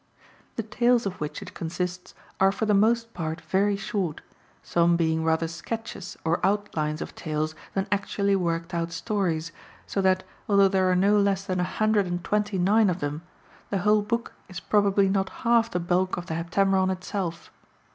[0.55, 4.21] The tales of which it consists are for the most part very short,
[4.63, 9.51] some being rather sketches or outlines of tales than actually worked out stories,
[9.85, 13.21] so that, although there are no less than a hundred and twenty nine of them,
[13.69, 17.51] the whole book is probably not half the bulk of the Heptameron itself.